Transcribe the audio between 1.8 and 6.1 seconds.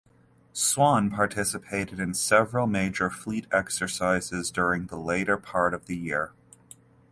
in several major fleet exercises during the latter part of the